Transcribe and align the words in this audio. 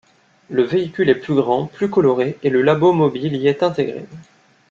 Le 0.49 0.63
véhicule 0.63 1.09
est 1.11 1.21
plus 1.21 1.35
grand, 1.35 1.67
plus 1.67 1.87
coloré 1.87 2.39
et 2.41 2.49
le 2.49 2.63
labo 2.63 2.91
mobile 2.91 3.35
y 3.35 3.47
est 3.47 3.61
intégré. 3.61 4.07